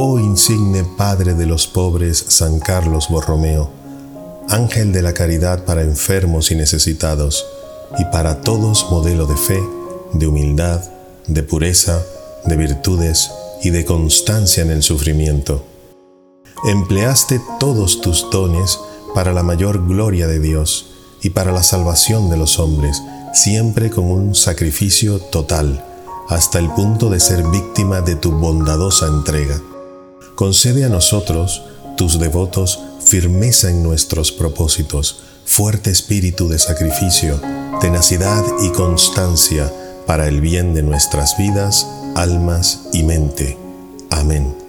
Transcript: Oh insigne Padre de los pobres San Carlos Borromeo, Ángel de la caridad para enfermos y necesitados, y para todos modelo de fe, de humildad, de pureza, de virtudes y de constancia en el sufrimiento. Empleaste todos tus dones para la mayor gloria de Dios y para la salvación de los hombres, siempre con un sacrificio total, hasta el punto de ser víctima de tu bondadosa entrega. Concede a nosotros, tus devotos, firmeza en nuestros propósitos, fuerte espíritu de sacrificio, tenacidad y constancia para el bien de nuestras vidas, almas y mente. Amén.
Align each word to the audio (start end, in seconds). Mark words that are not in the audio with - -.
Oh 0.00 0.16
insigne 0.20 0.84
Padre 0.84 1.34
de 1.34 1.44
los 1.44 1.66
pobres 1.66 2.24
San 2.28 2.60
Carlos 2.60 3.08
Borromeo, 3.08 3.68
Ángel 4.48 4.92
de 4.92 5.02
la 5.02 5.12
caridad 5.12 5.64
para 5.64 5.82
enfermos 5.82 6.52
y 6.52 6.54
necesitados, 6.54 7.44
y 7.98 8.04
para 8.04 8.40
todos 8.42 8.86
modelo 8.92 9.26
de 9.26 9.36
fe, 9.36 9.60
de 10.12 10.28
humildad, 10.28 10.84
de 11.26 11.42
pureza, 11.42 12.00
de 12.44 12.56
virtudes 12.56 13.32
y 13.60 13.70
de 13.70 13.84
constancia 13.84 14.62
en 14.62 14.70
el 14.70 14.84
sufrimiento. 14.84 15.64
Empleaste 16.64 17.40
todos 17.58 18.00
tus 18.00 18.30
dones 18.30 18.78
para 19.16 19.32
la 19.32 19.42
mayor 19.42 19.84
gloria 19.84 20.28
de 20.28 20.38
Dios 20.38 20.92
y 21.22 21.30
para 21.30 21.50
la 21.50 21.64
salvación 21.64 22.30
de 22.30 22.36
los 22.36 22.60
hombres, 22.60 23.02
siempre 23.34 23.90
con 23.90 24.04
un 24.04 24.36
sacrificio 24.36 25.18
total, 25.18 25.84
hasta 26.28 26.60
el 26.60 26.70
punto 26.70 27.10
de 27.10 27.18
ser 27.18 27.42
víctima 27.48 28.00
de 28.00 28.14
tu 28.14 28.30
bondadosa 28.30 29.08
entrega. 29.08 29.60
Concede 30.38 30.84
a 30.84 30.88
nosotros, 30.88 31.64
tus 31.96 32.20
devotos, 32.20 32.78
firmeza 33.00 33.70
en 33.70 33.82
nuestros 33.82 34.30
propósitos, 34.30 35.24
fuerte 35.44 35.90
espíritu 35.90 36.48
de 36.48 36.60
sacrificio, 36.60 37.40
tenacidad 37.80 38.44
y 38.62 38.70
constancia 38.70 39.68
para 40.06 40.28
el 40.28 40.40
bien 40.40 40.74
de 40.74 40.84
nuestras 40.84 41.36
vidas, 41.36 41.88
almas 42.14 42.82
y 42.92 43.02
mente. 43.02 43.58
Amén. 44.10 44.67